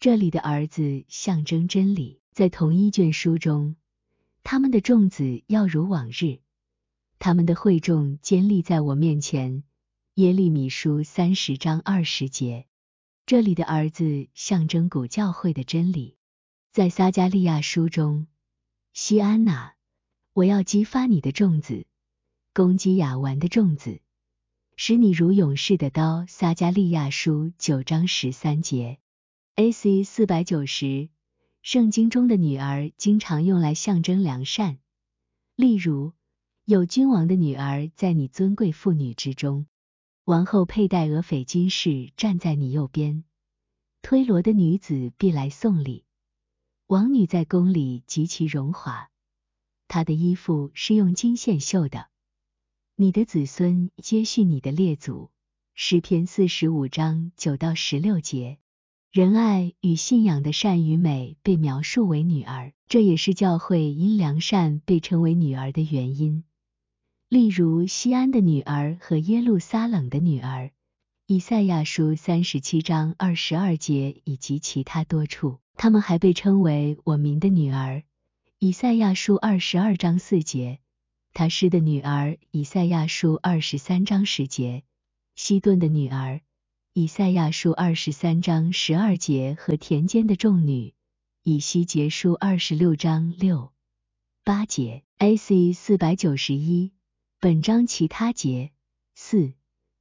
[0.03, 3.77] 这里的儿子象征真理，在同一卷书中，
[4.43, 6.39] 他们的众子要如往日，
[7.19, 9.63] 他们的会众坚立在我面前。
[10.15, 12.67] 耶利米书三十章二十节，
[13.25, 16.17] 这里的儿子象征古教会的真理。
[16.73, 18.27] 在撒加利亚书中，
[18.91, 19.73] 西安娜，
[20.33, 21.85] 我要激发你的众子，
[22.53, 24.01] 攻击亚完的众子，
[24.75, 26.25] 使你如勇士的刀。
[26.27, 28.99] 撒加利亚书九章十三节。
[29.55, 30.03] A.C.
[30.03, 31.09] 四百九十，
[31.61, 34.79] 圣经中的女儿经常用来象征良善，
[35.55, 36.13] 例如
[36.65, 39.67] 有君王的女儿在你尊贵妇女之中，
[40.23, 43.25] 王后佩戴俄斐金饰站在你右边，
[44.01, 46.03] 推罗的女子必来送礼，
[46.87, 49.11] 王女在宫里极其荣华，
[49.87, 52.07] 她的衣服是用金线绣的，
[52.95, 55.29] 你的子孙接续你的列祖。
[55.75, 58.57] 诗篇四十五章九到十六节。
[59.13, 66.43] 仁爱与信仰的善与美被描述为女儿，这也是教会因良善被称为女儿的原因。
[67.29, 70.71] 例如西安的女儿和耶路撒冷的女儿，
[71.27, 78.01] 以赛亚书三十七章二十二节以及其他多处，他们还被称为我民的女儿。
[78.57, 80.79] 以赛亚书二十二章四节，
[81.33, 82.39] 他诗的女儿。
[82.49, 84.81] 以赛亚书二十三章十节，
[85.35, 86.41] 西顿的女儿。
[86.95, 90.93] 以赛亚书二十三章十二节和田间的众女，
[91.41, 93.73] 以西结书二十六章六
[94.43, 95.03] 八节。
[95.17, 95.73] A.C.
[95.73, 96.91] 四百九十一，
[97.39, 98.73] 本章其他节
[99.15, 99.53] 四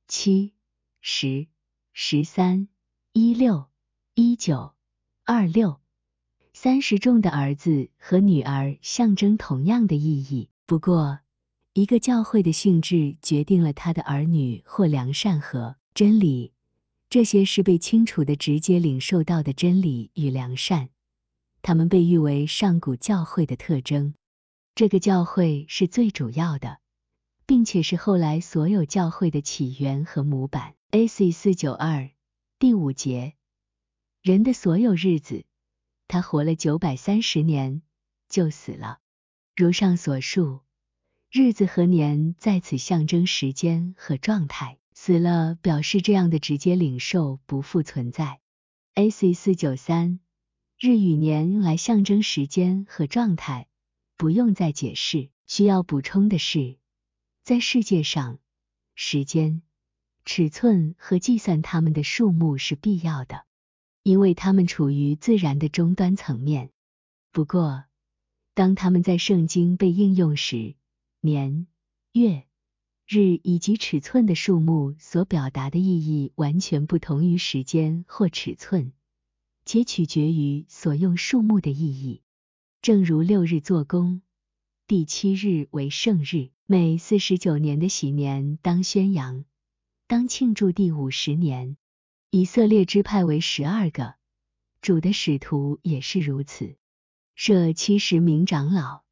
[0.07, 0.53] 七
[1.01, 1.47] 十
[1.95, 2.69] 十三
[3.15, 3.71] 一六
[4.15, 4.75] 一九
[5.25, 5.81] 二六
[6.53, 10.51] 三十众的儿子和女儿象征同样的意义。
[10.67, 11.21] 不过，
[11.73, 16.52] 一个教会的性质决定了他的儿女或良善和真理，
[17.13, 20.89] 这些是被清楚的直接领受到的真理与良善，
[21.61, 24.15] 他们被誉为上古教会的特征。
[24.75, 26.79] 这个教会是最主要的，
[27.45, 30.75] 并且是后来所有教会的起源和模板。
[30.93, 31.33] A.C.
[31.33, 32.09] 四九二
[32.59, 33.35] 第五节，
[34.23, 35.45] 人的所有日子，
[36.09, 37.83] 他活了九百三十年
[38.31, 39.01] 就死了。
[39.55, 40.63] 如上所述。
[41.31, 48.39] 日子和年在此象征时间和状态，死了表示这样的直接领受不复存在。
[48.95, 49.33] A.C.
[49.33, 50.21] 四九三
[50.79, 53.67] 日与年来象征时间和状态，
[54.17, 55.31] 不用再解释。
[55.49, 56.77] 需要补充的是，
[57.43, 58.39] 在世界上，
[58.95, 59.63] 时间、
[60.25, 63.45] 尺寸和计算它们的数目是必要的，
[64.05, 66.71] 因为它们处于自然的终端层面。
[67.33, 67.87] 不过，
[68.55, 70.77] 当它们在圣经被应用时，
[71.21, 71.67] 年、
[72.13, 72.47] 月、
[73.15, 78.95] 日以及尺寸的数目所表达的意义完全不同于时间或尺寸，
[79.67, 82.23] 且取决于所用数目的意义。
[82.81, 84.23] 正如六日做工，
[84.87, 89.45] 第七日为圣日，每四十九年的喜年当宣扬，
[90.07, 91.77] 当庆祝第五十年。
[92.31, 94.15] 以色列支派为十二个，
[94.81, 96.77] 主的使徒也是如此，
[97.35, 99.03] 设七十名长老。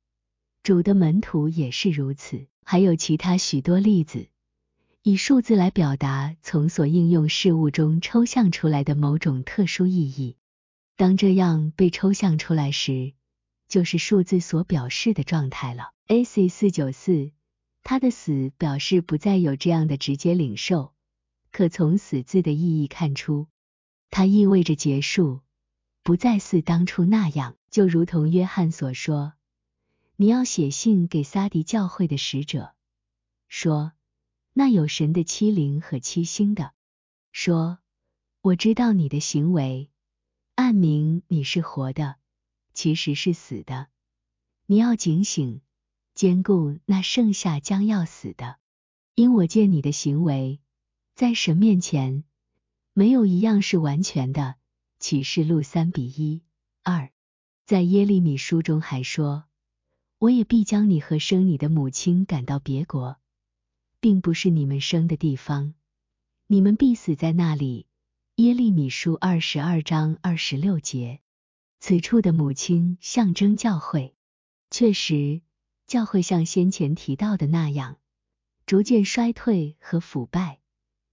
[0.62, 4.28] 主的门徒也是如此，还有其他许多例子，
[5.02, 10.36] 以数字来表达从所应用事物中抽象出来的某种特殊意义。
[10.94, 13.12] 当这样被抽象出来时，
[13.66, 15.90] 就是数字所表示的状态了。
[16.06, 16.48] A.C.
[16.48, 17.32] 四九四，
[17.82, 20.92] 他的死表示不再有这样的直接领受，
[21.50, 23.48] 可从“死”字的意义看出，
[24.10, 25.40] 它意味着结束，
[26.04, 29.32] 不再似当初那样，就如同约翰所说。
[30.20, 32.74] 你要写信给撒迪教会的使者，
[33.48, 33.92] 说
[34.52, 36.74] 那有神的欺凌和欺星的，
[37.32, 37.78] 说
[38.42, 39.88] 我知道你的行为，
[40.56, 42.16] 暗明你是活的，
[42.74, 43.88] 其实是死的。
[44.66, 45.62] 你要警醒，
[46.14, 48.58] 兼顾那剩下将要死的，
[49.14, 50.60] 因我见你的行为，
[51.14, 52.24] 在神面前
[52.92, 54.56] 没有一样是完全的。
[54.98, 56.42] 启示录三比一
[56.82, 57.10] 二，
[57.64, 59.46] 在耶利米书中还说。
[60.20, 63.16] 我也必将你和生你的母亲赶到别国，
[64.00, 65.72] 并不是你们生的地方，
[66.46, 67.86] 你们必死在那里。
[68.36, 71.20] 耶利米书二十二章二十六节。
[71.78, 74.14] 此处的母亲象征教会，
[74.70, 75.40] 确实，
[75.86, 77.96] 教会像先前提到的那样，
[78.66, 80.60] 逐渐衰退和腐败，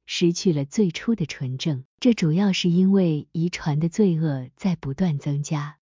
[0.06, 1.86] 失去了最初的纯正。
[2.02, 5.77] 这主要是因为遗传的罪恶在不断增加。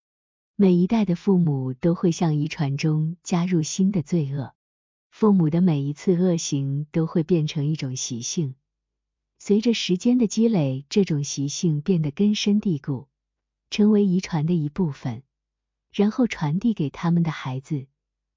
[0.58, 4.54] 每一代的父母都会向遗传中加入新的罪恶，
[5.10, 8.54] 父母的每一次恶行都会变成一种习性。
[9.38, 13.06] 随着时间的积累，这种习性变得根深蒂固，
[13.68, 15.24] 成为遗传的一部分，
[15.92, 17.86] 然后传递给他们的孩子，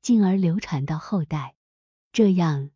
[0.02, 1.56] 进而流传到后代。
[2.12, 2.72] 这样，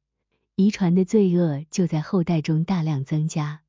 [0.56, 3.63] 遗传的罪恶就在后代中大量增加。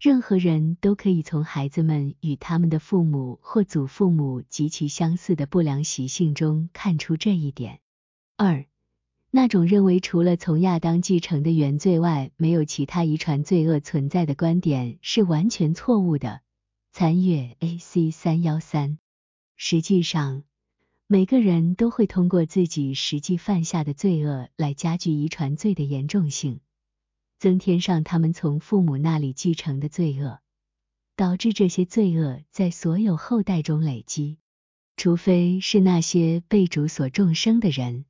[0.00, 7.80] 任何人都可以从孩子们与他们的父母或祖父母极其相似的不良习性中看出这一点。
[8.34, 8.64] 二，
[9.30, 16.40] 那种认为除了从亚当继承的原罪外没有其他遗传罪恶存在的观点是完全错误的。
[16.92, 18.10] 参阅 A.C.
[18.10, 18.98] 三幺三。
[19.54, 20.44] 实际上，
[21.06, 26.60] 每个人都会通过自己实际犯下的罪恶来加剧遗传罪的严重性。
[27.40, 30.40] 增添上他们从父母那里继承的罪恶，
[31.16, 34.36] 导致这些罪恶在所有后代中累积。
[34.98, 38.04] 除非是那些被主所重生的人，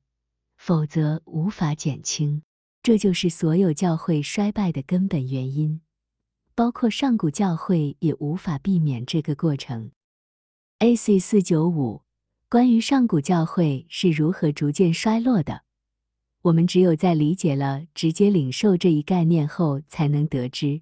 [0.57, 2.43] 否则无法减轻。
[2.83, 5.79] 这就是所有教会衰败的根本原因，
[6.53, 9.91] 包括上古教会也无法避免这个过程。
[10.79, 11.19] A.C.
[11.19, 12.01] 四九五，
[12.49, 15.63] 关于上古教会是如何逐渐衰落的。
[16.43, 20.81] 我们只有在理解了直接领受这一概念后，才能得知，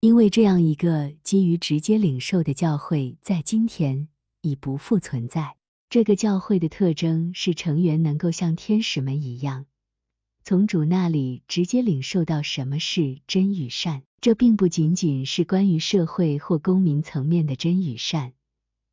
[0.00, 4.08] 因为这样一个基于直接领受的教会，在今天
[4.40, 5.54] 已不复存在。
[5.88, 9.66] 这个教会的特征是成员能够像天使们一样，
[10.42, 14.02] 从主那里直接领受到什么是真与善。
[14.20, 18.32] 这并不仅仅是关于社会或公民层面的真与善，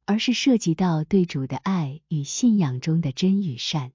[0.05, 3.93] 而是涉及到对主的爱与信仰中的真与善。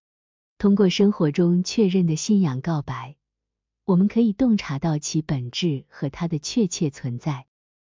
[0.58, 3.14] 通过生活中确认的信仰告白，
[3.84, 7.46] 我们可以洞察到其本质和它的确切存在。